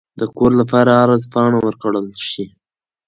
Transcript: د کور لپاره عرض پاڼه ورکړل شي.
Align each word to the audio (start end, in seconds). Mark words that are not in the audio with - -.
د 0.19 0.21
کور 0.37 0.51
لپاره 0.61 0.91
عرض 1.03 1.23
پاڼه 1.33 1.57
ورکړل 1.61 2.07
شي. 2.29 2.45